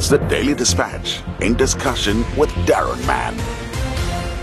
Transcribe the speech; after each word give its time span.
It's 0.00 0.08
the 0.08 0.16
Daily 0.16 0.54
Dispatch 0.54 1.20
in 1.42 1.56
discussion 1.56 2.24
with 2.34 2.48
Daron 2.64 3.06
Mann. 3.06 3.38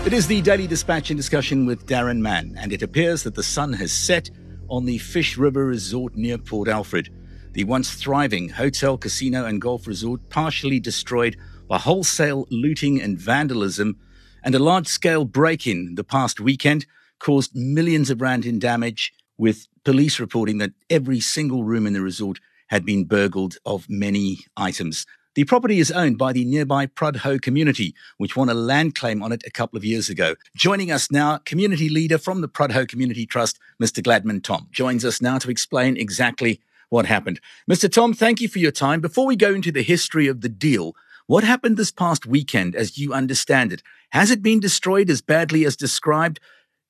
It 0.06 0.12
is 0.12 0.28
the 0.28 0.40
Daily 0.40 0.68
Dispatch 0.68 1.10
in 1.10 1.16
discussion 1.16 1.66
with 1.66 1.84
Daron 1.84 2.20
Mann, 2.20 2.54
and 2.56 2.72
it 2.72 2.80
appears 2.80 3.24
that 3.24 3.34
the 3.34 3.42
sun 3.42 3.72
has 3.72 3.90
set 3.90 4.30
on 4.68 4.84
the 4.84 4.98
Fish 4.98 5.36
River 5.36 5.66
Resort 5.66 6.14
near 6.14 6.38
Port 6.38 6.68
Alfred. 6.68 7.12
The 7.54 7.64
once 7.64 7.92
thriving 7.92 8.50
hotel, 8.50 8.96
casino, 8.96 9.46
and 9.46 9.60
golf 9.60 9.88
resort 9.88 10.20
partially 10.30 10.78
destroyed 10.78 11.36
by 11.66 11.78
wholesale 11.78 12.46
looting 12.52 13.02
and 13.02 13.18
vandalism, 13.18 13.96
and 14.44 14.54
a 14.54 14.60
large 14.60 14.86
scale 14.86 15.24
break 15.24 15.66
in 15.66 15.96
the 15.96 16.04
past 16.04 16.38
weekend 16.38 16.86
caused 17.18 17.56
millions 17.56 18.10
of 18.10 18.20
rand 18.20 18.46
in 18.46 18.60
damage, 18.60 19.12
with 19.36 19.66
police 19.82 20.20
reporting 20.20 20.58
that 20.58 20.70
every 20.88 21.18
single 21.18 21.64
room 21.64 21.84
in 21.84 21.94
the 21.94 22.00
resort 22.00 22.38
had 22.68 22.84
been 22.84 23.04
burgled 23.06 23.56
of 23.66 23.86
many 23.88 24.38
items. 24.56 25.04
The 25.38 25.44
property 25.44 25.78
is 25.78 25.92
owned 25.92 26.18
by 26.18 26.32
the 26.32 26.44
nearby 26.44 26.86
Prudhoe 26.86 27.40
community, 27.40 27.94
which 28.16 28.34
won 28.34 28.48
a 28.48 28.54
land 28.54 28.96
claim 28.96 29.22
on 29.22 29.30
it 29.30 29.44
a 29.46 29.52
couple 29.52 29.76
of 29.76 29.84
years 29.84 30.08
ago. 30.08 30.34
Joining 30.56 30.90
us 30.90 31.12
now, 31.12 31.38
community 31.44 31.88
leader 31.88 32.18
from 32.18 32.40
the 32.40 32.48
Prudhoe 32.48 32.88
Community 32.88 33.24
Trust, 33.24 33.60
Mr. 33.80 34.02
Gladman 34.02 34.42
Tom, 34.42 34.66
joins 34.72 35.04
us 35.04 35.22
now 35.22 35.38
to 35.38 35.48
explain 35.48 35.96
exactly 35.96 36.60
what 36.88 37.06
happened. 37.06 37.38
Mr. 37.70 37.88
Tom, 37.88 38.14
thank 38.14 38.40
you 38.40 38.48
for 38.48 38.58
your 38.58 38.72
time. 38.72 39.00
Before 39.00 39.26
we 39.26 39.36
go 39.36 39.54
into 39.54 39.70
the 39.70 39.84
history 39.84 40.26
of 40.26 40.40
the 40.40 40.48
deal, 40.48 40.96
what 41.28 41.44
happened 41.44 41.76
this 41.76 41.92
past 41.92 42.26
weekend 42.26 42.74
as 42.74 42.98
you 42.98 43.12
understand 43.12 43.72
it? 43.72 43.80
Has 44.10 44.32
it 44.32 44.42
been 44.42 44.58
destroyed 44.58 45.08
as 45.08 45.22
badly 45.22 45.64
as 45.64 45.76
described? 45.76 46.40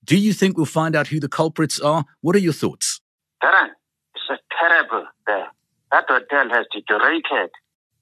Do 0.04 0.16
you 0.16 0.32
think 0.32 0.56
we'll 0.56 0.64
find 0.64 0.96
out 0.96 1.08
who 1.08 1.20
the 1.20 1.28
culprits 1.28 1.78
are? 1.80 2.06
What 2.22 2.34
are 2.34 2.38
your 2.38 2.54
thoughts? 2.54 3.02
Daron, 3.44 3.72
it's 4.14 4.24
a 4.30 4.38
terrible 4.58 5.04
there. 5.26 5.48
That 5.92 6.06
hotel 6.08 6.48
has 6.48 6.64
deteriorated 6.72 7.50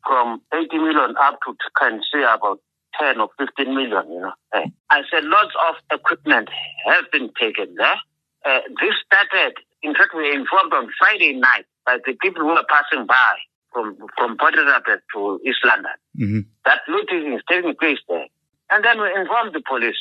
from 0.07 0.41
80 0.55 0.79
million 0.79 1.15
up 1.21 1.39
to 1.47 1.55
can 1.79 2.01
say 2.13 2.23
about 2.23 2.61
10 2.99 3.21
or 3.21 3.29
15 3.39 3.75
million, 3.75 4.11
you 4.11 4.21
know. 4.21 4.33
Uh, 4.55 4.67
I 4.91 5.03
said 5.11 5.25
lots 5.25 5.55
of 5.69 5.75
equipment 5.91 6.49
has 6.87 7.05
been 7.13 7.31
taken 7.39 7.75
there. 7.77 7.97
Uh, 8.45 8.61
this 8.81 8.95
started, 9.05 9.55
in 9.83 9.95
fact, 9.95 10.15
we 10.15 10.23
were 10.23 10.39
informed 10.39 10.73
on 10.73 10.89
Friday 10.99 11.33
night 11.35 11.67
by 11.85 11.99
the 12.07 12.15
people 12.23 12.43
who 12.43 12.49
were 12.49 12.65
passing 12.69 13.07
by 13.07 13.35
from, 13.73 13.97
from 14.17 14.37
Port 14.39 14.55
Elizabeth 14.55 15.01
to 15.15 15.41
East 15.45 15.61
London. 15.65 15.93
Mm-hmm. 16.19 16.41
That 16.65 16.81
looting 16.89 17.35
is 17.35 17.43
taking 17.49 17.75
place 17.75 17.99
there. 18.09 18.27
And 18.71 18.85
then 18.85 19.01
we 19.01 19.09
informed 19.15 19.55
the 19.55 19.63
police. 19.69 19.99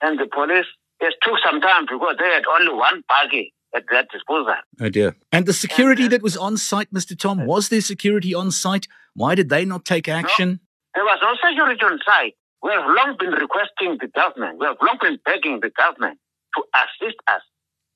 And 0.00 0.18
the 0.18 0.26
police, 0.26 0.66
it 1.00 1.14
took 1.22 1.38
some 1.44 1.60
time 1.60 1.86
because 1.86 2.16
they 2.18 2.28
had 2.28 2.44
only 2.46 2.72
one 2.72 3.02
buggy 3.08 3.52
at 3.74 3.84
their 3.90 4.04
disposal. 4.12 4.54
Oh 4.80 4.88
dear. 4.88 5.16
And 5.32 5.46
the 5.46 5.52
security 5.52 6.04
and, 6.04 6.12
that 6.12 6.22
was 6.22 6.36
on 6.36 6.56
site, 6.56 6.92
Mr. 6.92 7.18
Tom, 7.18 7.46
was 7.46 7.68
there 7.68 7.80
security 7.80 8.34
on 8.34 8.50
site? 8.50 8.86
Why 9.16 9.34
did 9.34 9.48
they 9.48 9.64
not 9.64 9.84
take 9.84 10.08
action? 10.08 10.60
No, 10.60 10.60
there 10.94 11.04
was 11.04 11.18
no 11.24 11.32
security 11.48 11.82
on 11.82 11.98
site. 12.04 12.36
We 12.62 12.70
have 12.70 12.84
long 12.84 13.16
been 13.18 13.32
requesting 13.32 13.96
the 14.00 14.08
government, 14.08 14.58
we 14.60 14.66
have 14.66 14.76
long 14.80 14.98
been 15.00 15.18
begging 15.24 15.60
the 15.60 15.70
government 15.70 16.18
to 16.54 16.62
assist 16.76 17.16
us, 17.26 17.40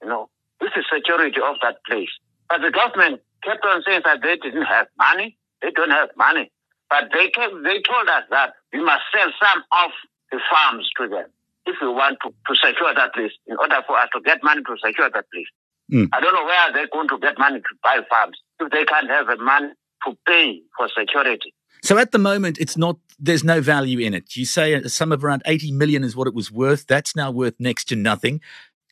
you 0.02 0.08
know, 0.08 0.28
with 0.60 0.72
the 0.74 0.84
security 0.92 1.40
of 1.40 1.56
that 1.62 1.76
place. 1.86 2.10
But 2.48 2.62
the 2.62 2.70
government 2.70 3.20
kept 3.44 3.64
on 3.64 3.82
saying 3.86 4.02
that 4.04 4.20
they 4.22 4.36
didn't 4.36 4.64
have 4.64 4.86
money. 4.98 5.36
They 5.62 5.70
don't 5.70 5.90
have 5.90 6.08
money. 6.16 6.50
But 6.88 7.12
they 7.12 7.28
kept, 7.28 7.54
they 7.64 7.80
told 7.84 8.08
us 8.08 8.24
that 8.30 8.54
we 8.72 8.82
must 8.82 9.04
sell 9.12 9.28
some 9.40 9.60
of 9.84 9.90
the 10.32 10.40
farms 10.50 10.88
to 10.98 11.08
them 11.08 11.28
if 11.66 11.76
we 11.80 11.88
want 11.88 12.18
to, 12.24 12.32
to 12.32 12.52
secure 12.56 12.94
that 12.94 13.12
place, 13.12 13.32
in 13.46 13.56
order 13.56 13.80
for 13.86 13.96
us 13.98 14.08
to 14.14 14.20
get 14.24 14.42
money 14.42 14.62
to 14.62 14.74
secure 14.84 15.10
that 15.12 15.26
place. 15.30 15.50
Mm. 15.92 16.08
I 16.12 16.20
don't 16.20 16.34
know 16.34 16.44
where 16.44 16.72
they're 16.72 16.92
going 16.92 17.08
to 17.08 17.18
get 17.18 17.38
money 17.38 17.60
to 17.60 17.72
buy 17.82 18.00
farms 18.08 18.38
if 18.60 18.70
they 18.72 18.84
can't 18.84 19.10
have 19.10 19.26
the 19.26 19.36
money 19.36 19.72
to 20.06 20.16
pay 20.26 20.60
for 20.76 20.88
security. 20.88 21.54
So 21.82 21.98
at 21.98 22.12
the 22.12 22.18
moment, 22.18 22.58
it's 22.58 22.76
not. 22.76 22.98
There's 23.18 23.44
no 23.44 23.60
value 23.60 23.98
in 23.98 24.14
it. 24.14 24.36
You 24.36 24.44
say 24.44 24.72
a 24.72 24.88
sum 24.88 25.12
of 25.12 25.24
around 25.24 25.42
80 25.46 25.72
million 25.72 26.04
is 26.04 26.16
what 26.16 26.26
it 26.26 26.34
was 26.34 26.50
worth. 26.50 26.86
That's 26.86 27.14
now 27.14 27.30
worth 27.30 27.54
next 27.58 27.84
to 27.86 27.96
nothing. 27.96 28.40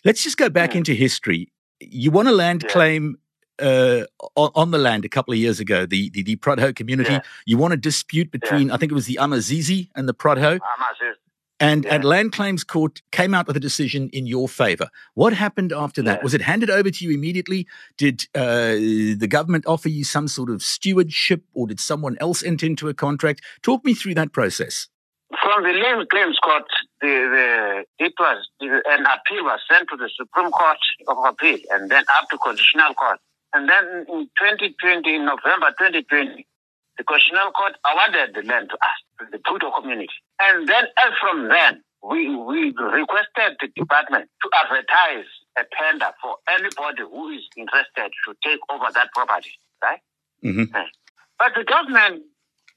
Let's 0.05 0.23
just 0.23 0.37
go 0.37 0.49
back 0.49 0.73
mm. 0.73 0.77
into 0.77 0.95
history. 0.95 1.51
You 1.81 2.11
want 2.11 2.29
a 2.29 2.33
land 2.33 2.63
yeah. 2.65 2.73
claim 2.73 3.19
uh, 3.61 4.05
on, 4.37 4.71
the 4.71 4.79
land 4.79 5.05
a 5.05 5.09
couple 5.09 5.33
of 5.33 5.39
years 5.39 5.61
ago, 5.61 5.87
the 5.87 6.11
the, 6.11 6.23
the 6.23 6.73
community. 6.75 7.13
Yeah. 7.13 7.21
You 7.47 7.59
want 7.59 7.75
a 7.75 7.77
dispute 7.77 8.31
between, 8.31 8.69
yeah. 8.69 8.75
I 8.75 8.77
think 8.77 8.93
it 8.93 8.95
was 8.95 9.07
the 9.07 9.19
Amazizi 9.19 9.91
and 9.95 10.09
the 10.09 10.15
Prudhoe. 10.15 10.61
Amazizi. 10.77 11.19
And, 11.61 11.85
yeah. 11.85 11.97
and 11.97 12.05
Land 12.05 12.33
Claims 12.33 12.63
Court 12.63 13.03
came 13.11 13.35
out 13.35 13.47
with 13.47 13.57
a 13.57 13.61
decision 13.61 14.11
in 14.13 14.27
your 14.27 14.49
favor. 14.49 14.89
What 15.15 15.33
happened 15.33 15.73
after 15.73 16.03
that? 16.03 16.19
Yeah. 16.19 16.23
Was 16.23 16.35
it 16.35 16.43
handed 16.43 16.71
over 16.71 16.91
to 16.91 17.05
you 17.05 17.13
immediately? 17.13 17.67
Did 17.97 18.27
uh, 18.35 18.75
the 18.75 19.27
government 19.29 19.67
offer 19.67 19.89
you 19.89 20.05
some 20.05 20.29
sort 20.29 20.51
of 20.51 20.63
stewardship 20.63 21.43
or 21.55 21.67
did 21.67 21.81
someone 21.81 22.17
else 22.21 22.43
enter 22.43 22.67
into 22.67 22.89
a 22.89 22.95
contract? 22.95 23.43
Talk 23.63 23.85
me 23.85 23.95
through 23.95 24.15
that 24.15 24.33
process. 24.33 24.89
From 25.43 25.63
the 25.63 25.73
Land 25.73 26.09
Claims 26.09 26.39
Court, 26.43 26.65
the, 27.01 27.85
the, 27.99 28.05
it 28.05 28.15
was 28.19 28.49
an 28.61 29.05
appeal 29.05 29.45
was 29.45 29.61
sent 29.71 29.89
to 29.91 29.97
the 29.97 30.09
Supreme 30.17 30.51
Court 30.51 30.79
of 31.09 31.17
Appeal 31.27 31.59
and 31.71 31.91
then 31.91 32.05
up 32.19 32.31
to 32.31 32.39
Constitutional 32.39 32.95
Court. 32.95 33.19
And 33.53 33.69
then 33.69 34.07
in 34.09 34.31
2020, 34.39 35.15
in 35.15 35.25
November 35.27 35.71
2020, 35.79 36.47
the 36.99 37.05
Constitutional 37.05 37.53
Court 37.53 37.79
awarded 37.87 38.35
the 38.35 38.43
land 38.43 38.69
to 38.71 38.77
us, 38.77 39.31
the 39.31 39.39
Prudhoe 39.39 39.73
community. 39.81 40.13
And 40.43 40.69
then, 40.69 40.85
as 40.99 41.13
from 41.23 41.49
then, 41.49 41.83
we, 42.03 42.35
we 42.35 42.75
requested 42.75 43.57
the 43.61 43.69
department 43.75 44.29
to 44.43 44.51
advertise 44.55 45.27
a 45.57 45.63
tender 45.79 46.11
for 46.21 46.37
anybody 46.51 47.03
who 47.03 47.31
is 47.31 47.47
interested 47.57 48.11
to 48.27 48.35
take 48.43 48.61
over 48.71 48.87
that 48.95 49.09
property, 49.15 49.55
right? 49.83 50.01
Mm-hmm. 50.45 50.75
But 51.39 51.53
the 51.57 51.65
government 51.65 52.23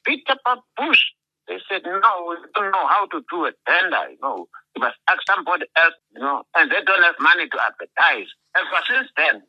beat 0.06 0.24
up 0.30 0.40
a 0.46 0.56
bush. 0.78 1.02
They 1.48 1.58
said, 1.70 1.82
no, 1.84 2.26
we 2.30 2.36
don't 2.54 2.72
know 2.72 2.88
how 2.88 3.08
to 3.08 3.22
do 3.30 3.46
a 3.46 3.52
tender, 3.68 4.10
you 4.12 4.18
know. 4.22 4.48
You 4.76 4.82
must 4.82 4.98
ask 5.10 5.20
somebody 5.28 5.66
else, 5.76 5.96
you 6.14 6.22
know, 6.22 6.44
and 6.56 6.72
they 6.72 6.82
don't 6.86 7.04
have 7.04 7.16
money 7.20 7.50
to 7.50 7.58
advertise. 7.60 8.30
And 8.56 8.66
for 8.70 8.80
since 8.88 9.10
then, 9.18 9.44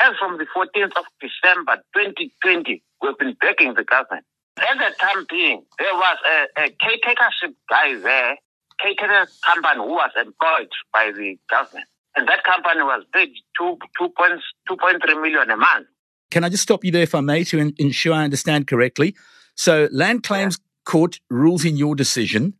as 0.00 0.14
from 0.18 0.38
the 0.38 0.46
14th 0.46 0.96
of 0.96 1.04
December 1.20 1.82
2020, 1.94 2.82
we've 3.02 3.18
been 3.18 3.36
begging 3.40 3.74
the 3.74 3.84
government. 3.84 4.24
At 4.58 4.78
the 4.78 4.94
time 4.98 5.26
being, 5.28 5.62
there 5.78 5.94
was 5.94 6.18
a, 6.26 6.62
a 6.62 6.70
caretakership 6.70 7.54
guy 7.68 7.98
there, 8.00 8.36
caretaker 8.80 9.28
company 9.44 9.84
who 9.84 9.92
was 9.92 10.10
employed 10.16 10.70
by 10.92 11.12
the 11.16 11.38
government. 11.48 11.86
And 12.16 12.26
that 12.28 12.42
company 12.44 12.82
was 12.82 13.04
paid 13.12 13.30
2, 13.58 13.78
2.3 14.00 15.22
million 15.22 15.50
a 15.50 15.56
month. 15.56 15.86
Can 16.30 16.44
I 16.44 16.48
just 16.48 16.64
stop 16.64 16.84
you 16.84 16.90
there, 16.90 17.02
if 17.02 17.14
I 17.14 17.20
may, 17.20 17.44
to 17.44 17.72
ensure 17.78 18.14
I 18.14 18.24
understand 18.24 18.66
correctly? 18.66 19.14
So, 19.54 19.88
Land 19.92 20.24
Claims 20.24 20.58
yeah. 20.58 20.90
Court 20.90 21.20
rules 21.30 21.64
in 21.64 21.76
your 21.76 21.94
decision. 21.94 22.54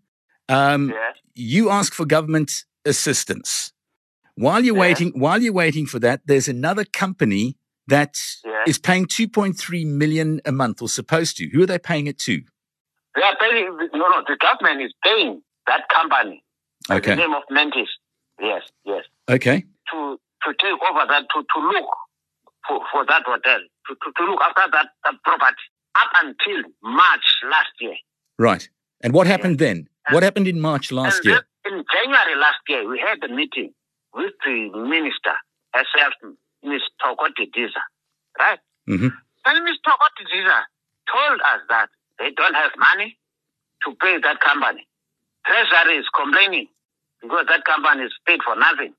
Um, 0.49 0.91
yeah. 0.91 1.13
You 1.35 1.71
ask 1.71 1.93
for 1.93 2.05
government 2.05 2.65
assistance. 2.85 3.73
While 4.39 4.65
you're 4.65 4.77
yeah. 4.77 4.81
waiting, 4.81 5.13
while 5.17 5.43
you're 5.43 5.53
waiting 5.53 5.85
for 5.85 5.99
that, 5.99 6.21
there's 6.27 6.47
another 6.47 6.85
company 6.85 7.57
that 7.89 8.17
yeah. 8.45 8.63
is 8.69 8.79
paying 8.79 9.07
2.3 9.07 9.85
million 9.87 10.41
a 10.45 10.53
month 10.53 10.81
or 10.81 10.89
supposed 10.89 11.39
to. 11.39 11.49
Who 11.49 11.65
are 11.65 11.67
they 11.67 11.81
paying 11.81 12.07
it 12.07 12.19
to? 12.21 12.43
They 13.17 13.23
are 13.23 13.37
paying, 13.41 13.77
no, 13.95 14.07
no, 14.09 14.23
the 14.29 14.37
government 14.41 14.81
is 14.81 14.95
paying 15.03 15.43
that 15.67 15.89
company. 15.93 16.45
Okay. 16.89 17.11
The 17.11 17.17
name 17.17 17.35
of 17.35 17.43
Mentis. 17.51 17.89
Yes, 18.41 18.63
yes. 18.85 19.03
Okay. 19.29 19.65
To, 19.93 20.21
to 20.45 20.55
take 20.63 20.79
over 20.89 21.05
that, 21.09 21.25
to, 21.35 21.43
to 21.43 21.61
look 21.61 21.91
for, 22.69 22.81
for 22.93 23.05
that 23.07 23.25
hotel, 23.27 23.59
to, 23.59 23.95
to, 23.95 24.13
to 24.17 24.31
look 24.31 24.41
after 24.41 24.71
that, 24.71 24.87
that 25.03 25.15
property 25.25 25.67
up 25.97 26.11
until 26.23 26.63
March 26.85 27.27
last 27.51 27.73
year. 27.81 27.97
Right. 28.39 28.69
And 29.01 29.13
what 29.13 29.27
happened 29.27 29.61
yes. 29.61 29.67
then? 29.67 29.77
And, 30.07 30.15
what 30.15 30.23
happened 30.23 30.47
in 30.47 30.61
March 30.61 30.93
last 30.93 31.25
year? 31.25 31.43
In 31.65 31.83
January 31.93 32.37
last 32.39 32.61
year, 32.69 32.89
we 32.89 33.01
had 33.01 33.19
a 33.29 33.35
meeting 33.35 33.73
with 34.15 34.33
the 34.45 34.71
minister 34.75 35.37
herself, 35.73 36.15
Ms. 36.63 36.83
Thoko 37.03 37.29
Didiza, 37.39 37.83
right? 38.39 38.59
Mm-hmm. 38.89 39.09
And 39.47 39.65
Ms. 39.65 39.79
Thoko 39.87 40.07
Didiza 40.19 40.63
told 41.13 41.41
us 41.41 41.61
that 41.69 41.89
they 42.19 42.31
don't 42.33 42.55
have 42.55 42.73
money 42.79 43.17
to 43.85 43.95
pay 44.01 44.19
that 44.19 44.41
company. 44.41 44.87
Treasury 45.47 45.97
is 45.97 46.07
complaining 46.15 46.69
because 47.23 47.47
that 47.49 47.65
company 47.65 48.05
is 48.05 48.15
paid 48.27 48.41
for 48.45 48.57
nothing. 48.57 48.95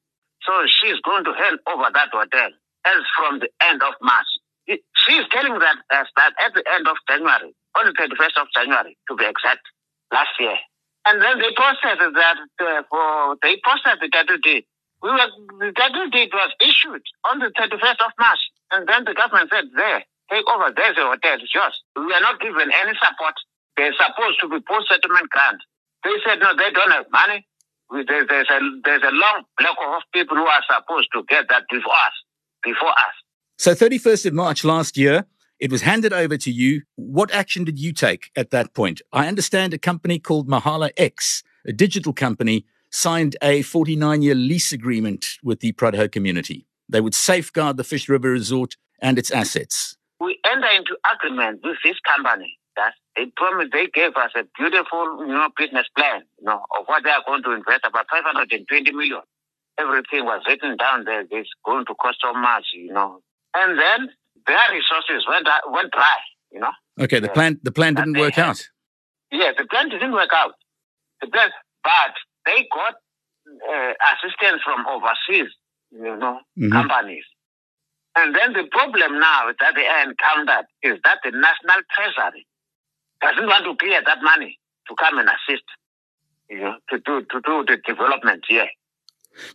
So 0.48 0.52
she's 0.82 1.00
going 1.04 1.24
to 1.26 1.34
hand 1.36 1.60
over 1.68 1.92
that 1.94 2.10
hotel 2.12 2.50
as 2.86 3.02
from 3.18 3.40
the 3.40 3.50
end 3.62 3.84
of 3.84 3.94
March. 4.02 4.28
She's 4.68 5.26
telling 5.32 5.58
that, 5.60 5.78
us 5.92 6.08
that 6.16 6.34
at 6.40 6.54
the 6.54 6.64
end 6.74 6.88
of 6.88 6.96
January, 7.10 7.54
on 7.76 7.84
the 7.86 7.94
31st 7.94 8.38
of 8.42 8.48
January, 8.54 8.98
to 9.10 9.16
be 9.16 9.26
exact, 9.26 9.66
last 10.14 10.32
year. 10.40 10.56
And 11.06 11.22
then 11.22 11.40
they 11.40 11.52
processed 11.56 12.00
that 12.00 12.38
uh, 12.62 12.84
for, 12.90 13.36
they 13.42 13.58
processed 13.64 14.02
the 14.02 14.38
deed 14.44 14.66
we 15.02 15.10
were, 15.10 15.30
the 15.60 15.72
title 15.74 16.10
deed 16.12 16.30
was 16.34 16.52
issued 16.60 17.04
on 17.32 17.40
the 17.40 17.52
31st 17.56 18.00
of 18.06 18.12
March. 18.20 18.40
And 18.72 18.88
then 18.88 19.06
the 19.06 19.14
government 19.14 19.50
said, 19.54 19.66
there, 19.76 20.04
take 20.30 20.46
over, 20.48 20.72
there's 20.76 20.98
a 20.98 21.06
hotel, 21.08 21.38
it's 21.42 21.54
yours. 21.54 21.76
We 21.96 22.14
are 22.14 22.22
not 22.22 22.40
given 22.40 22.70
any 22.70 22.94
support. 23.00 23.36
They're 23.78 23.96
supposed 23.96 24.40
to 24.42 24.50
be 24.50 24.60
post-settlement 24.60 25.30
grant. 25.30 25.62
They 26.04 26.16
said, 26.26 26.40
no, 26.40 26.56
they 26.56 26.72
don't 26.72 26.92
have 26.92 27.06
money. 27.12 27.48
There's, 27.92 28.28
there's, 28.28 28.50
a, 28.52 28.60
there's 28.84 29.04
a 29.04 29.16
long 29.16 29.44
block 29.58 29.78
of 29.96 30.04
people 30.14 30.38
who 30.38 30.46
are 30.46 30.64
supposed 30.68 31.10
to 31.14 31.24
get 31.28 31.50
that 31.50 31.64
before 31.72 31.94
us. 31.94 32.16
Before 32.64 32.90
us. 32.90 33.16
So 33.58 33.74
31st 33.74 34.28
of 34.28 34.34
March 34.34 34.64
last 34.64 34.98
year, 34.98 35.26
It 35.60 35.72
was 35.72 35.82
handed 35.82 36.14
over 36.14 36.38
to 36.38 36.52
you. 36.52 36.84
What 36.96 37.32
action 37.32 37.66
did 37.66 37.78
you 37.80 37.92
take 37.92 38.32
at 38.34 38.50
that 38.52 38.74
point? 38.74 39.02
I 39.12 39.28
understand 39.28 39.74
a 39.74 39.78
company 39.78 40.18
called 40.18 40.48
Mahala 40.48 40.92
X, 40.96 41.44
a 41.68 41.74
digital 41.74 42.14
company, 42.14 42.66
signed 42.90 43.36
a 43.42 43.62
49 43.62 44.22
year 44.22 44.36
lease 44.36 44.72
agreement 44.72 45.26
with 45.44 45.60
the 45.60 45.74
Prudhoe 45.74 46.12
community. 46.12 46.66
They 46.88 47.02
would 47.02 47.16
safeguard 47.16 47.78
the 47.78 47.84
Fish 47.84 48.10
River 48.10 48.32
Resort 48.32 48.76
and 49.00 49.20
its 49.20 49.32
assets. 49.32 49.96
We 50.20 50.40
enter 50.46 50.68
into 50.68 50.98
agreement 51.16 51.62
with 51.64 51.78
this 51.84 51.98
company 52.06 52.58
that 52.76 52.94
they 53.16 53.26
promised 53.36 53.72
they 53.72 53.88
gave 53.88 54.16
us 54.16 54.32
a 54.36 54.44
beautiful 54.58 55.26
you 55.26 55.34
know, 55.34 55.50
business 55.58 55.88
plan 55.96 56.24
you 56.40 56.46
know, 56.46 56.66
of 56.78 56.86
what 56.88 57.04
they 57.04 57.10
are 57.10 57.24
going 57.26 57.44
to 57.44 57.52
invest 57.52 57.86
about 57.86 58.06
520 58.10 58.92
million. 58.92 59.22
Everything 59.78 60.26
was 60.26 60.42
written 60.48 60.76
down 60.76 61.06
there. 61.06 61.24
It's 61.30 61.50
going 61.64 61.86
to 61.86 61.96
cost 61.96 62.18
so 62.22 62.34
much, 62.34 62.66
you 62.74 62.92
know. 62.92 63.22
And 63.56 63.80
then 63.80 64.10
their 64.46 64.68
resources 64.72 65.26
went 65.28 65.48
went 65.72 65.92
dry. 65.92 66.20
You 66.52 66.60
know. 66.60 66.72
Okay, 67.00 67.20
the 67.20 67.30
plan 67.30 67.60
the 67.64 67.72
plan 67.72 67.94
didn't 67.94 68.18
work 68.18 68.34
had, 68.34 68.50
out. 68.50 68.70
Yeah, 69.32 69.52
the 69.58 69.66
plan 69.66 69.90
didn't 69.90 70.12
work 70.12 70.32
out. 70.34 70.54
The 71.22 71.28
plan, 71.28 71.50
but 71.84 72.14
they 72.50 72.68
got 72.74 72.96
uh, 73.70 73.94
assistance 74.14 74.62
from 74.66 74.86
overseas, 74.88 75.52
you 75.92 76.18
know, 76.18 76.40
mm-hmm. 76.58 76.72
companies. 76.72 77.24
And 78.16 78.36
then 78.36 78.54
the 78.54 78.68
problem 78.72 79.20
now 79.20 79.52
that 79.60 79.74
they 79.76 79.88
encountered 80.02 80.66
is 80.82 80.98
that 81.04 81.20
the 81.24 81.32
national 81.32 81.82
treasury 81.94 82.46
doesn't 83.22 83.46
want 83.46 83.66
to 83.66 83.76
clear 83.78 84.02
that 84.04 84.18
money 84.22 84.58
to 84.88 84.96
come 84.96 85.20
and 85.20 85.30
assist, 85.30 85.64
you 86.50 86.60
know, 86.60 86.76
to 86.90 87.00
do 87.00 87.22
to 87.22 87.42
do 87.46 87.64
the 87.66 87.78
development 87.86 88.44
here. 88.48 88.68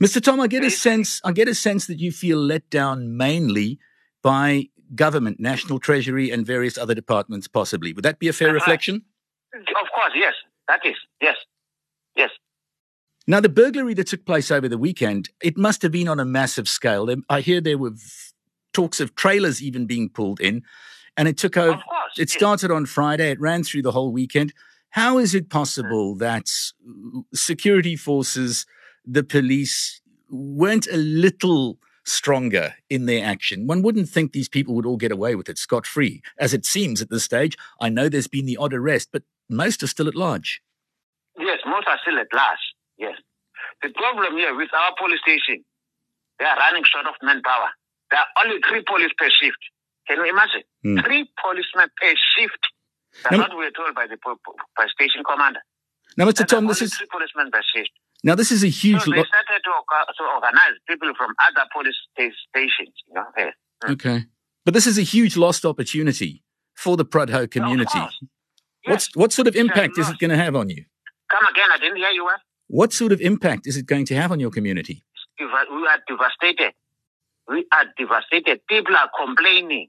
Mr. 0.00 0.22
Tom, 0.22 0.40
I 0.40 0.46
get 0.46 0.64
a 0.64 0.70
sense 0.70 1.20
I 1.24 1.32
get 1.32 1.48
a 1.48 1.54
sense 1.54 1.86
that 1.88 1.98
you 1.98 2.12
feel 2.12 2.38
let 2.38 2.70
down 2.70 3.16
mainly 3.16 3.78
by 4.22 4.68
government, 4.94 5.40
national 5.40 5.80
treasury, 5.80 6.30
and 6.30 6.46
various 6.46 6.78
other 6.78 6.94
departments, 6.94 7.48
possibly. 7.48 7.92
Would 7.92 8.04
that 8.04 8.18
be 8.18 8.28
a 8.28 8.32
fair 8.32 8.50
uh 8.50 8.52
reflection? 8.52 9.02
Of 9.54 9.88
course, 9.94 10.12
yes. 10.14 10.34
That 10.68 10.80
is, 10.84 10.96
yes. 11.20 11.36
Yes. 12.16 12.30
Now, 13.26 13.40
the 13.40 13.48
burglary 13.48 13.94
that 13.94 14.08
took 14.08 14.26
place 14.26 14.50
over 14.50 14.68
the 14.68 14.78
weekend, 14.78 15.30
it 15.42 15.56
must 15.56 15.82
have 15.82 15.92
been 15.92 16.08
on 16.08 16.20
a 16.20 16.24
massive 16.24 16.68
scale. 16.68 17.08
I 17.30 17.40
hear 17.40 17.60
there 17.60 17.78
were 17.78 17.92
talks 18.72 19.00
of 19.00 19.14
trailers 19.14 19.62
even 19.62 19.86
being 19.86 20.10
pulled 20.10 20.40
in, 20.40 20.62
and 21.16 21.26
it 21.26 21.38
took 21.38 21.56
over. 21.56 21.76
Course, 21.76 22.18
it 22.18 22.28
started 22.28 22.70
on 22.70 22.86
Friday, 22.86 23.30
it 23.30 23.40
ran 23.40 23.64
through 23.64 23.82
the 23.82 23.92
whole 23.92 24.12
weekend. 24.12 24.52
How 24.90 25.18
is 25.18 25.34
it 25.34 25.46
mm. 25.46 25.50
possible 25.50 26.14
that 26.16 26.48
security 27.32 27.96
forces, 27.96 28.66
the 29.06 29.24
police, 29.24 30.00
weren't 30.28 30.86
a 30.88 30.96
little 30.96 31.78
stronger 32.04 32.74
in 32.90 33.06
their 33.06 33.24
action. 33.24 33.66
One 33.66 33.82
wouldn't 33.82 34.08
think 34.08 34.32
these 34.32 34.48
people 34.48 34.74
would 34.74 34.86
all 34.86 34.96
get 34.96 35.12
away 35.12 35.34
with 35.34 35.48
it 35.48 35.58
scot 35.58 35.86
free, 35.86 36.22
as 36.38 36.54
it 36.54 36.66
seems 36.66 37.00
at 37.00 37.10
this 37.10 37.24
stage. 37.24 37.56
I 37.80 37.88
know 37.88 38.08
there's 38.08 38.26
been 38.26 38.46
the 38.46 38.58
odd 38.58 38.74
arrest, 38.74 39.08
but 39.12 39.22
most 39.48 39.82
are 39.82 39.86
still 39.86 40.08
at 40.08 40.14
large. 40.14 40.62
Yes, 41.38 41.58
most 41.66 41.88
are 41.88 41.98
still 42.02 42.18
at 42.18 42.26
large. 42.32 42.73
Yes. 42.98 43.16
The 43.82 43.90
problem 43.90 44.36
here 44.36 44.54
with 44.54 44.70
our 44.72 44.92
police 44.98 45.20
station, 45.20 45.64
they 46.38 46.44
are 46.44 46.56
running 46.56 46.84
short 46.84 47.06
of 47.06 47.14
manpower. 47.22 47.70
There 48.10 48.20
are 48.20 48.30
only 48.44 48.60
three 48.68 48.84
police 48.86 49.12
per 49.16 49.28
shift. 49.30 49.58
Can 50.06 50.18
you 50.18 50.28
imagine? 50.28 50.62
Mm. 50.84 51.04
Three 51.04 51.28
policemen 51.40 51.88
per 51.96 52.12
shift. 52.36 52.62
That's 53.22 53.32
now, 53.32 53.46
what 53.46 53.56
we 53.56 53.64
were 53.64 53.76
told 53.76 53.94
by 53.94 54.06
the 54.06 54.18
by 54.76 54.86
station 54.92 55.22
commander. 55.24 55.60
Now, 56.16 56.26
Mr. 56.26 56.46
Tom, 56.46 56.66
this 56.66 56.82
is 56.82 56.94
three 56.94 57.06
policemen 57.10 57.50
per 57.50 57.62
shift. 57.74 57.90
Now, 58.22 58.34
this 58.34 58.50
is 58.50 58.64
a 58.64 58.68
huge. 58.68 59.02
So 59.02 59.10
they 59.10 59.18
lo- 59.18 59.24
started 59.24 59.62
to, 59.64 59.70
to, 59.70 60.24
organize 60.24 60.76
people 60.88 61.12
from 61.16 61.34
other 61.46 61.66
police 61.72 61.94
stations. 62.16 62.94
You 63.08 63.14
know. 63.14 63.24
Hmm. 63.84 63.92
Okay, 63.92 64.24
but 64.64 64.74
this 64.74 64.86
is 64.86 64.98
a 64.98 65.02
huge 65.02 65.36
lost 65.36 65.64
opportunity 65.64 66.42
for 66.74 66.96
the 66.96 67.04
Prudhoe 67.04 67.50
community. 67.50 67.98
Yes. 67.98 68.18
What's 68.86 69.16
what 69.16 69.32
sort 69.32 69.48
of 69.48 69.56
impact 69.56 69.98
is 69.98 70.08
it 70.08 70.18
going 70.18 70.30
to 70.30 70.36
have 70.36 70.56
on 70.56 70.68
you? 70.70 70.84
Come 71.30 71.44
again, 71.50 71.70
I 71.70 71.78
didn't 71.78 71.96
hear 71.96 72.10
you 72.10 72.24
well. 72.24 72.36
What 72.74 72.92
sort 72.92 73.12
of 73.12 73.20
impact 73.20 73.68
is 73.68 73.76
it 73.76 73.86
going 73.86 74.04
to 74.06 74.16
have 74.16 74.32
on 74.32 74.40
your 74.40 74.50
community? 74.50 75.04
We 75.38 75.46
are 75.46 76.02
devastated. 76.08 76.72
We 77.46 77.64
are 77.70 77.84
devastated. 77.96 78.66
People 78.66 78.96
are 78.96 79.08
complaining. 79.16 79.86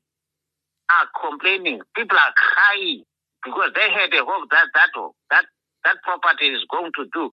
Are 0.91 1.09
complaining. 1.19 1.81
People 1.95 2.15
are 2.15 2.33
crying 2.37 3.01
because 3.43 3.71
they 3.73 3.89
had 3.89 4.13
a 4.13 4.23
hope 4.23 4.51
that 4.51 4.67
that 4.75 4.89
that 5.31 5.45
that 5.83 5.95
property 6.03 6.49
is 6.49 6.63
going 6.69 6.91
to 6.97 7.05
do 7.11 7.31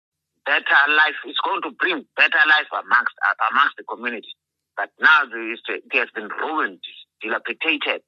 better 0.44 0.80
life. 0.86 1.16
It's 1.24 1.40
going 1.42 1.62
to 1.62 1.70
bring 1.80 2.04
better 2.14 2.44
life 2.46 2.68
amongst 2.84 3.14
amongst 3.50 3.76
the 3.78 3.84
community. 3.84 4.28
But 4.76 4.90
now 5.00 5.22
it 5.32 5.82
has 5.94 6.10
been 6.14 6.28
ruined, 6.28 6.80
dilapidated. 7.22 8.02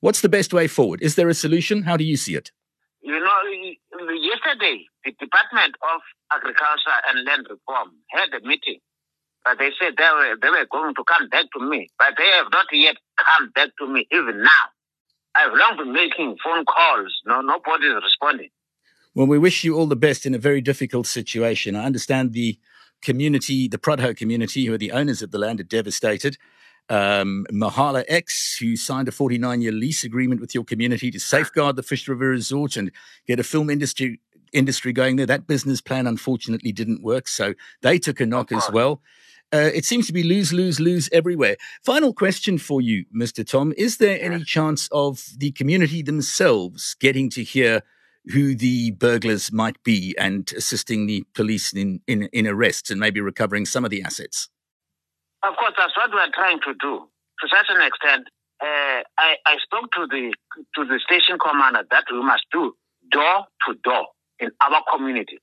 What's 0.00 0.20
the 0.20 0.28
best 0.28 0.52
way 0.52 0.66
forward? 0.66 1.00
Is 1.00 1.14
there 1.14 1.30
a 1.30 1.34
solution? 1.34 1.84
How 1.84 1.96
do 1.96 2.04
you 2.04 2.18
see 2.18 2.34
it? 2.34 2.52
You 3.06 3.20
know, 3.20 3.38
yesterday 4.18 4.82
the 5.04 5.12
Department 5.12 5.76
of 5.78 6.00
Agriculture 6.32 6.98
and 7.06 7.24
Land 7.24 7.46
Reform 7.48 7.92
had 8.10 8.34
a 8.34 8.44
meeting, 8.44 8.80
but 9.44 9.60
they 9.60 9.70
said 9.78 9.94
they 9.96 10.10
were 10.12 10.34
they 10.42 10.50
were 10.50 10.66
going 10.66 10.92
to 10.92 11.04
come 11.06 11.28
back 11.28 11.44
to 11.56 11.60
me, 11.62 11.88
but 12.00 12.14
they 12.18 12.26
have 12.36 12.50
not 12.50 12.66
yet 12.72 12.96
come 13.14 13.52
back 13.54 13.68
to 13.78 13.86
me 13.86 14.08
even 14.10 14.42
now. 14.42 14.64
I've 15.36 15.52
long 15.52 15.76
been 15.76 15.92
making 15.92 16.36
phone 16.42 16.64
calls. 16.64 17.14
No, 17.26 17.42
nobody 17.42 17.86
is 17.86 18.02
responding. 18.02 18.48
Well, 19.14 19.28
we 19.28 19.38
wish 19.38 19.62
you 19.62 19.76
all 19.76 19.86
the 19.86 19.94
best 19.94 20.26
in 20.26 20.34
a 20.34 20.38
very 20.38 20.60
difficult 20.60 21.06
situation. 21.06 21.76
I 21.76 21.84
understand 21.84 22.32
the 22.32 22.58
community, 23.02 23.68
the 23.68 23.78
Prudhoe 23.78 24.16
community, 24.16 24.64
who 24.64 24.74
are 24.74 24.78
the 24.78 24.90
owners 24.90 25.22
of 25.22 25.30
the 25.30 25.38
land, 25.38 25.60
are 25.60 25.64
devastated. 25.64 26.38
Um, 26.88 27.46
Mahala 27.50 28.04
X, 28.06 28.56
who 28.60 28.76
signed 28.76 29.08
a 29.08 29.12
49 29.12 29.60
year 29.60 29.72
lease 29.72 30.04
agreement 30.04 30.40
with 30.40 30.54
your 30.54 30.64
community 30.64 31.10
to 31.10 31.18
safeguard 31.18 31.76
the 31.76 31.82
Fish 31.82 32.06
River 32.06 32.28
Resort 32.28 32.76
and 32.76 32.92
get 33.26 33.40
a 33.40 33.44
film 33.44 33.70
industry 33.70 34.20
industry 34.52 34.92
going 34.92 35.16
there. 35.16 35.26
That 35.26 35.46
business 35.46 35.80
plan 35.80 36.06
unfortunately 36.06 36.72
didn't 36.72 37.02
work, 37.02 37.28
so 37.28 37.54
they 37.82 37.98
took 37.98 38.20
a 38.20 38.26
knock 38.26 38.52
as 38.52 38.70
well. 38.72 39.02
Uh, 39.52 39.70
it 39.72 39.84
seems 39.84 40.06
to 40.08 40.12
be 40.12 40.24
lose, 40.24 40.52
lose, 40.52 40.80
lose 40.80 41.08
everywhere. 41.12 41.56
Final 41.84 42.12
question 42.12 42.58
for 42.58 42.80
you, 42.80 43.04
Mr. 43.14 43.46
Tom. 43.46 43.72
Is 43.76 43.98
there 43.98 44.20
any 44.20 44.42
chance 44.42 44.88
of 44.90 45.24
the 45.38 45.52
community 45.52 46.02
themselves 46.02 46.96
getting 46.98 47.30
to 47.30 47.44
hear 47.44 47.82
who 48.32 48.56
the 48.56 48.90
burglars 48.92 49.52
might 49.52 49.80
be 49.84 50.16
and 50.18 50.52
assisting 50.56 51.06
the 51.06 51.24
police 51.32 51.72
in, 51.72 52.00
in, 52.08 52.24
in 52.32 52.46
arrests 52.46 52.90
and 52.90 52.98
maybe 52.98 53.20
recovering 53.20 53.66
some 53.66 53.84
of 53.84 53.90
the 53.90 54.02
assets? 54.02 54.48
Of 55.46 55.54
course, 55.56 55.74
that's 55.78 55.96
what 55.96 56.10
we're 56.12 56.32
trying 56.34 56.60
to 56.60 56.74
do. 56.74 57.06
To 57.40 57.44
such 57.48 57.66
an 57.68 57.82
extent, 57.82 58.26
uh, 58.60 59.00
I, 59.18 59.36
I 59.46 59.56
spoke 59.62 59.92
to 59.92 60.06
the 60.06 60.34
to 60.74 60.84
the 60.84 60.98
station 61.04 61.38
commander 61.38 61.84
that 61.90 62.04
we 62.10 62.22
must 62.22 62.46
do 62.50 62.74
door 63.10 63.44
to 63.66 63.74
door 63.84 64.06
in 64.40 64.50
our 64.60 64.82
community 64.92 65.38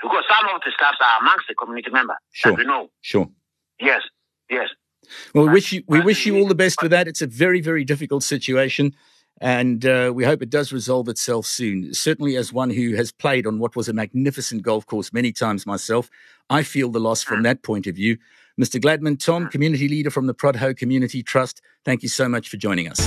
because 0.00 0.24
some 0.28 0.54
of 0.54 0.60
the 0.64 0.70
staffs 0.76 0.98
are 1.00 1.20
amongst 1.20 1.48
the 1.48 1.54
community 1.54 1.90
members. 1.90 2.16
Sure, 2.32 2.54
we 2.54 2.64
know. 2.64 2.90
Sure. 3.00 3.28
Yes. 3.80 4.02
Yes. 4.50 4.68
Well, 5.34 5.46
we 5.46 5.52
wish 5.52 5.72
you 5.72 5.82
we 5.88 6.00
wish 6.00 6.26
you 6.26 6.38
all 6.38 6.46
the 6.46 6.54
best 6.54 6.80
for 6.80 6.88
that. 6.88 7.08
It's 7.08 7.22
a 7.22 7.26
very 7.26 7.60
very 7.60 7.84
difficult 7.84 8.22
situation. 8.22 8.94
And 9.40 9.86
uh, 9.86 10.12
we 10.12 10.24
hope 10.24 10.42
it 10.42 10.50
does 10.50 10.72
resolve 10.72 11.08
itself 11.08 11.46
soon. 11.46 11.94
Certainly, 11.94 12.36
as 12.36 12.52
one 12.52 12.70
who 12.70 12.96
has 12.96 13.12
played 13.12 13.46
on 13.46 13.60
what 13.60 13.76
was 13.76 13.88
a 13.88 13.92
magnificent 13.92 14.62
golf 14.62 14.84
course 14.84 15.12
many 15.12 15.30
times 15.30 15.64
myself, 15.64 16.10
I 16.50 16.64
feel 16.64 16.90
the 16.90 16.98
loss 16.98 17.22
from 17.22 17.44
that 17.44 17.62
point 17.62 17.86
of 17.86 17.94
view. 17.94 18.18
Mr. 18.58 18.80
Gladman, 18.80 19.22
Tom, 19.24 19.46
community 19.46 19.88
leader 19.88 20.10
from 20.10 20.26
the 20.26 20.34
Prudhoe 20.34 20.76
Community 20.76 21.22
Trust, 21.22 21.62
thank 21.84 22.02
you 22.02 22.08
so 22.08 22.28
much 22.28 22.48
for 22.48 22.56
joining 22.56 22.88
us. 22.88 22.98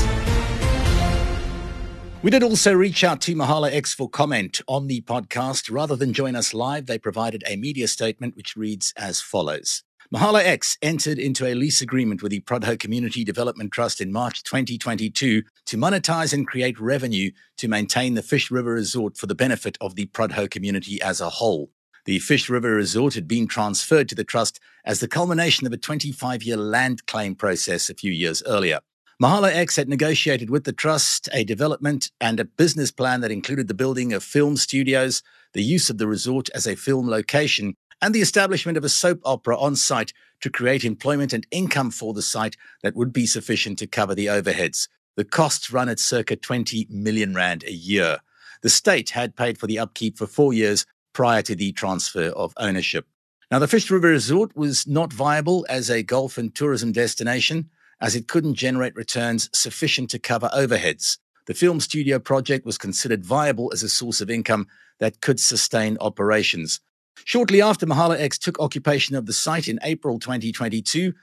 We 2.23 2.31
did 2.31 2.41
also 2.41 2.71
reach 2.71 3.03
out 3.03 3.19
to 3.21 3.35
Mahala 3.35 3.73
X 3.73 3.93
for 3.93 4.09
comment 4.09 4.61
on 4.69 4.87
the 4.87 5.01
podcast. 5.01 5.69
Rather 5.69 5.97
than 5.97 6.13
join 6.13 6.37
us 6.37 6.53
live, 6.53 6.85
they 6.85 6.97
provided 6.97 7.43
a 7.45 7.57
media 7.57 7.89
statement 7.89 8.37
which 8.37 8.55
reads 8.55 8.93
as 8.95 9.19
follows. 9.19 9.83
Mahala 10.13 10.41
X 10.41 10.77
entered 10.81 11.19
into 11.19 11.45
a 11.45 11.53
lease 11.53 11.81
agreement 11.81 12.23
with 12.23 12.31
the 12.31 12.41
Prudhoe 12.41 12.79
Community 12.79 13.25
Development 13.25 13.73
Trust 13.73 13.99
in 13.99 14.11
March 14.11 14.43
2022 14.43 15.41
to 15.65 15.77
monetize 15.77 16.31
and 16.31 16.47
create 16.47 16.79
revenue 16.79 17.29
to 17.57 17.67
maintain 17.67 18.13
the 18.13 18.23
Fish 18.23 18.51
River 18.51 18.71
Resort 18.71 19.17
for 19.17 19.27
the 19.27 19.35
benefit 19.35 19.77
of 19.81 19.95
the 19.95 20.05
Prudhoe 20.05 20.49
community 20.49 21.01
as 21.01 21.19
a 21.19 21.29
whole. 21.29 21.71
The 22.05 22.19
Fish 22.19 22.49
River 22.49 22.73
Resort 22.73 23.13
had 23.13 23.27
been 23.27 23.47
transferred 23.47 24.09
to 24.09 24.15
the 24.15 24.23
trust 24.23 24.59
as 24.83 24.99
the 24.99 25.07
culmination 25.07 25.67
of 25.67 25.73
a 25.73 25.77
25 25.77 26.41
year 26.41 26.57
land 26.57 27.05
claim 27.05 27.35
process 27.35 27.89
a 27.89 27.93
few 27.93 28.11
years 28.11 28.41
earlier. 28.47 28.79
Mahala 29.21 29.53
X 29.53 29.75
had 29.75 29.87
negotiated 29.87 30.49
with 30.49 30.63
the 30.63 30.73
trust 30.73 31.29
a 31.31 31.43
development 31.43 32.09
and 32.19 32.39
a 32.39 32.45
business 32.45 32.91
plan 32.91 33.21
that 33.21 33.29
included 33.29 33.67
the 33.67 33.75
building 33.75 34.13
of 34.13 34.23
film 34.23 34.57
studios, 34.57 35.21
the 35.53 35.61
use 35.61 35.91
of 35.91 35.99
the 35.99 36.07
resort 36.07 36.49
as 36.55 36.65
a 36.65 36.75
film 36.75 37.07
location, 37.07 37.75
and 38.01 38.15
the 38.15 38.21
establishment 38.21 38.79
of 38.79 38.83
a 38.83 38.89
soap 38.89 39.19
opera 39.23 39.55
on 39.59 39.75
site 39.75 40.11
to 40.39 40.49
create 40.49 40.83
employment 40.83 41.33
and 41.33 41.45
income 41.51 41.91
for 41.91 42.15
the 42.15 42.23
site 42.23 42.57
that 42.81 42.95
would 42.95 43.13
be 43.13 43.27
sufficient 43.27 43.77
to 43.77 43.85
cover 43.85 44.15
the 44.15 44.25
overheads. 44.25 44.87
The 45.17 45.23
costs 45.23 45.71
run 45.71 45.87
at 45.87 45.99
circa 45.99 46.35
20 46.35 46.87
million 46.89 47.35
rand 47.35 47.63
a 47.63 47.71
year. 47.71 48.21
The 48.63 48.69
state 48.69 49.11
had 49.11 49.35
paid 49.35 49.59
for 49.59 49.67
the 49.67 49.77
upkeep 49.77 50.17
for 50.17 50.25
four 50.25 50.51
years 50.51 50.87
prior 51.13 51.41
to 51.43 51.55
the 51.55 51.71
transfer 51.71 52.29
of 52.29 52.53
ownership. 52.57 53.05
Now, 53.49 53.59
the 53.59 53.67
Fish 53.67 53.91
River 53.91 54.07
Resort 54.07 54.55
was 54.55 54.87
not 54.87 55.11
viable 55.11 55.65
as 55.67 55.89
a 55.89 56.03
golf 56.03 56.37
and 56.37 56.55
tourism 56.55 56.91
destination, 56.91 57.69
as 57.99 58.15
it 58.15 58.27
couldn't 58.27 58.55
generate 58.55 58.95
returns 58.95 59.49
sufficient 59.53 60.09
to 60.11 60.19
cover 60.19 60.49
overheads. 60.53 61.17
The 61.47 61.53
film 61.53 61.79
studio 61.79 62.17
project 62.17 62.65
was 62.65 62.77
considered 62.77 63.25
viable 63.25 63.71
as 63.73 63.83
a 63.83 63.89
source 63.89 64.21
of 64.21 64.29
income 64.29 64.67
that 64.99 65.21
could 65.21 65.39
sustain 65.39 65.97
operations. 65.99 66.79
Shortly 67.25 67.61
after 67.61 67.85
Mahala 67.85 68.19
X 68.19 68.37
took 68.37 68.59
occupation 68.59 69.15
of 69.15 69.25
the 69.25 69.33
site 69.33 69.67
in 69.67 69.79
April 69.83 70.17
2022, 70.17 71.13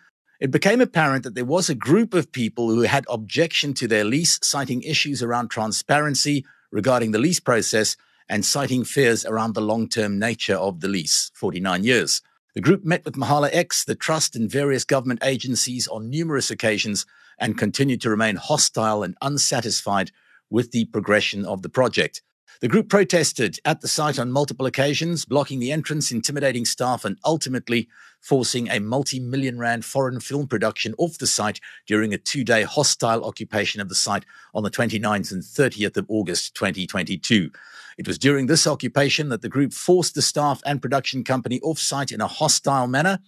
it 0.40 0.50
became 0.50 0.80
apparent 0.80 1.24
that 1.24 1.34
there 1.34 1.44
was 1.44 1.68
a 1.68 1.74
group 1.74 2.14
of 2.14 2.30
people 2.30 2.68
who 2.68 2.82
had 2.82 3.06
objection 3.08 3.74
to 3.74 3.88
their 3.88 4.04
lease, 4.04 4.38
citing 4.42 4.82
issues 4.82 5.22
around 5.22 5.48
transparency 5.48 6.44
regarding 6.70 7.10
the 7.10 7.18
lease 7.18 7.40
process 7.40 7.96
and 8.28 8.44
citing 8.44 8.84
fears 8.84 9.24
around 9.24 9.54
the 9.54 9.60
long 9.60 9.88
term 9.88 10.18
nature 10.18 10.56
of 10.56 10.80
the 10.80 10.88
lease 10.88 11.30
49 11.34 11.84
years. 11.84 12.20
The 12.54 12.60
group 12.60 12.84
met 12.84 13.04
with 13.04 13.14
Mahala 13.14 13.50
X, 13.52 13.84
the 13.84 13.94
trust, 13.94 14.34
and 14.34 14.50
various 14.50 14.84
government 14.84 15.20
agencies 15.22 15.86
on 15.86 16.10
numerous 16.10 16.50
occasions 16.50 17.06
and 17.38 17.58
continued 17.58 18.00
to 18.00 18.10
remain 18.10 18.36
hostile 18.36 19.02
and 19.02 19.16
unsatisfied 19.22 20.10
with 20.50 20.72
the 20.72 20.86
progression 20.86 21.44
of 21.44 21.62
the 21.62 21.68
project. 21.68 22.22
The 22.60 22.68
group 22.68 22.88
protested 22.88 23.60
at 23.64 23.82
the 23.82 23.86
site 23.86 24.18
on 24.18 24.32
multiple 24.32 24.66
occasions, 24.66 25.24
blocking 25.24 25.60
the 25.60 25.70
entrance, 25.70 26.10
intimidating 26.10 26.64
staff, 26.64 27.04
and 27.04 27.16
ultimately 27.24 27.88
forcing 28.20 28.68
a 28.68 28.80
multi 28.80 29.20
million 29.20 29.58
rand 29.60 29.84
foreign 29.84 30.18
film 30.18 30.48
production 30.48 30.94
off 30.98 31.18
the 31.18 31.26
site 31.28 31.60
during 31.86 32.12
a 32.12 32.18
two 32.18 32.42
day 32.42 32.64
hostile 32.64 33.24
occupation 33.24 33.80
of 33.80 33.88
the 33.88 33.94
site 33.94 34.24
on 34.54 34.64
the 34.64 34.70
29th 34.70 35.30
and 35.30 35.42
30th 35.42 35.96
of 35.96 36.06
August 36.08 36.56
2022. 36.56 37.50
It 37.98 38.06
was 38.06 38.16
during 38.16 38.46
this 38.46 38.64
occupation 38.64 39.28
that 39.28 39.42
the 39.42 39.48
group 39.48 39.72
forced 39.72 40.14
the 40.14 40.22
staff 40.22 40.62
and 40.64 40.80
production 40.80 41.24
company 41.24 41.58
off 41.60 41.80
site 41.80 42.12
in 42.12 42.20
a 42.20 42.28
hostile 42.28 42.86
manner. 42.86 43.18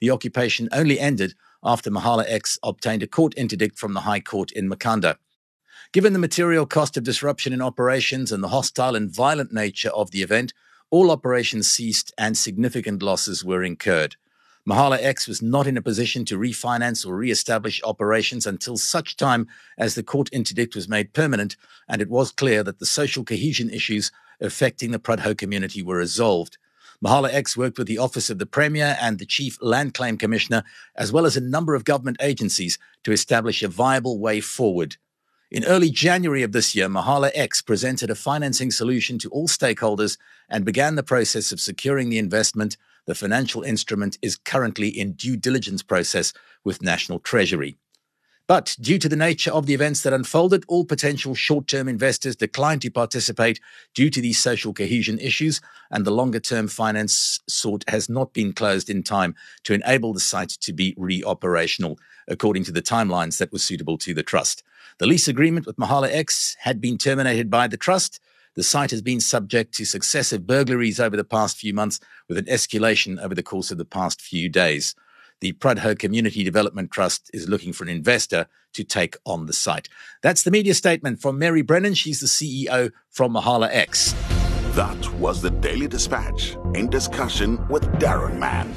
The 0.00 0.10
occupation 0.10 0.68
only 0.72 0.98
ended 0.98 1.34
after 1.62 1.92
Mahala 1.92 2.24
X 2.26 2.58
obtained 2.64 3.04
a 3.04 3.06
court 3.06 3.34
interdict 3.34 3.78
from 3.78 3.94
the 3.94 4.00
High 4.00 4.18
Court 4.18 4.50
in 4.50 4.68
Makhanda. 4.68 5.16
Given 5.92 6.12
the 6.12 6.18
material 6.18 6.66
cost 6.66 6.96
of 6.96 7.04
disruption 7.04 7.52
in 7.52 7.62
operations 7.62 8.32
and 8.32 8.42
the 8.42 8.48
hostile 8.48 8.96
and 8.96 9.14
violent 9.14 9.52
nature 9.52 9.90
of 9.90 10.10
the 10.10 10.22
event, 10.22 10.52
all 10.90 11.12
operations 11.12 11.70
ceased 11.70 12.12
and 12.18 12.36
significant 12.36 13.04
losses 13.04 13.44
were 13.44 13.62
incurred. 13.62 14.16
Mahala 14.68 14.98
X 15.00 15.28
was 15.28 15.40
not 15.40 15.68
in 15.68 15.76
a 15.76 15.82
position 15.82 16.24
to 16.24 16.36
refinance 16.36 17.06
or 17.06 17.16
re-establish 17.16 17.80
operations 17.84 18.46
until 18.46 18.76
such 18.76 19.16
time 19.16 19.46
as 19.78 19.94
the 19.94 20.02
court 20.02 20.28
interdict 20.30 20.74
was 20.74 20.88
made 20.88 21.12
permanent 21.12 21.56
and 21.88 22.02
it 22.02 22.10
was 22.10 22.32
clear 22.32 22.64
that 22.64 22.80
the 22.80 22.86
social 22.86 23.22
cohesion 23.22 23.70
issues 23.70 24.10
affecting 24.40 24.90
the 24.90 24.98
Prudhoe 24.98 25.38
community 25.38 25.82
were 25.82 25.98
resolved. 25.98 26.58
Mahala 27.04 27.32
X 27.32 27.56
worked 27.56 27.78
with 27.78 27.86
the 27.86 27.98
Office 27.98 28.28
of 28.28 28.38
the 28.40 28.46
Premier 28.46 28.96
and 29.00 29.20
the 29.20 29.26
Chief 29.26 29.56
Land 29.60 29.94
Claim 29.94 30.16
Commissioner, 30.18 30.64
as 30.96 31.12
well 31.12 31.26
as 31.26 31.36
a 31.36 31.40
number 31.40 31.76
of 31.76 31.84
government 31.84 32.16
agencies, 32.20 32.76
to 33.04 33.12
establish 33.12 33.62
a 33.62 33.68
viable 33.68 34.18
way 34.18 34.40
forward. 34.40 34.96
In 35.48 35.64
early 35.64 35.90
January 35.90 36.42
of 36.42 36.50
this 36.50 36.74
year, 36.74 36.88
Mahala 36.88 37.30
X 37.34 37.62
presented 37.62 38.10
a 38.10 38.16
financing 38.16 38.72
solution 38.72 39.16
to 39.20 39.30
all 39.30 39.46
stakeholders 39.46 40.18
and 40.48 40.64
began 40.64 40.96
the 40.96 41.04
process 41.04 41.52
of 41.52 41.60
securing 41.60 42.08
the 42.08 42.18
investment 42.18 42.76
the 43.06 43.14
financial 43.14 43.62
instrument 43.62 44.18
is 44.20 44.36
currently 44.36 44.88
in 44.88 45.12
due 45.12 45.36
diligence 45.36 45.82
process 45.82 46.32
with 46.64 46.82
National 46.82 47.18
Treasury. 47.18 47.76
But 48.48 48.76
due 48.80 48.98
to 49.00 49.08
the 49.08 49.16
nature 49.16 49.50
of 49.50 49.66
the 49.66 49.74
events 49.74 50.02
that 50.02 50.12
unfolded, 50.12 50.64
all 50.68 50.84
potential 50.84 51.34
short 51.34 51.66
term 51.66 51.88
investors 51.88 52.36
declined 52.36 52.82
to 52.82 52.90
participate 52.90 53.58
due 53.92 54.08
to 54.10 54.20
these 54.20 54.38
social 54.38 54.72
cohesion 54.72 55.18
issues, 55.18 55.60
and 55.90 56.04
the 56.04 56.12
longer 56.12 56.38
term 56.38 56.68
finance 56.68 57.40
sought 57.48 57.84
has 57.88 58.08
not 58.08 58.32
been 58.32 58.52
closed 58.52 58.88
in 58.88 59.02
time 59.02 59.34
to 59.64 59.74
enable 59.74 60.12
the 60.12 60.20
site 60.20 60.50
to 60.50 60.72
be 60.72 60.94
re 60.96 61.24
operational, 61.24 61.98
according 62.28 62.62
to 62.64 62.72
the 62.72 62.82
timelines 62.82 63.38
that 63.38 63.52
were 63.52 63.58
suitable 63.58 63.98
to 63.98 64.14
the 64.14 64.22
trust. 64.22 64.62
The 64.98 65.06
lease 65.06 65.26
agreement 65.26 65.66
with 65.66 65.76
Mahala 65.76 66.08
X 66.12 66.56
had 66.60 66.80
been 66.80 66.98
terminated 66.98 67.50
by 67.50 67.66
the 67.66 67.76
trust, 67.76 68.20
the 68.56 68.62
site 68.62 68.90
has 68.90 69.02
been 69.02 69.20
subject 69.20 69.74
to 69.74 69.84
successive 69.84 70.46
burglaries 70.46 70.98
over 70.98 71.16
the 71.16 71.24
past 71.24 71.58
few 71.58 71.74
months, 71.74 72.00
with 72.28 72.38
an 72.38 72.46
escalation 72.46 73.22
over 73.22 73.34
the 73.34 73.42
course 73.42 73.70
of 73.70 73.78
the 73.78 73.84
past 73.84 74.20
few 74.20 74.48
days. 74.48 74.94
The 75.40 75.52
Prudhoe 75.52 75.98
Community 75.98 76.42
Development 76.42 76.90
Trust 76.90 77.30
is 77.34 77.48
looking 77.48 77.74
for 77.74 77.84
an 77.84 77.90
investor 77.90 78.46
to 78.72 78.84
take 78.84 79.16
on 79.26 79.44
the 79.44 79.52
site. 79.52 79.88
That's 80.22 80.42
the 80.42 80.50
media 80.50 80.72
statement 80.72 81.20
from 81.20 81.38
Mary 81.38 81.60
Brennan. 81.60 81.94
She's 81.94 82.20
the 82.20 82.26
CEO 82.26 82.90
from 83.10 83.34
Mahala 83.34 83.68
X. 83.70 84.14
That 84.70 85.12
was 85.14 85.42
the 85.42 85.50
Daily 85.50 85.88
Dispatch 85.88 86.56
in 86.74 86.88
discussion 86.88 87.66
with 87.68 87.84
Daron 87.98 88.38
Mann. 88.38 88.74